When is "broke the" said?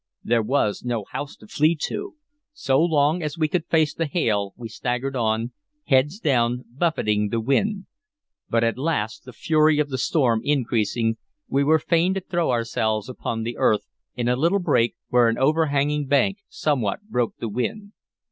17.07-17.47